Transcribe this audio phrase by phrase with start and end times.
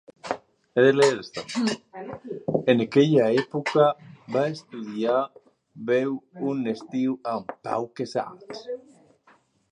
[2.71, 3.85] En aquella època
[4.35, 5.17] va estudiar
[5.91, 6.15] veu
[6.53, 8.65] un estiu amb Pau Casals.